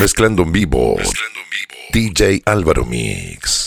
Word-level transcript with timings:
Mezclando 0.00 0.42
en 0.42 0.52
vivo. 0.52 0.96
DJ 1.92 2.42
Álvaro 2.44 2.84
Mix. 2.84 3.63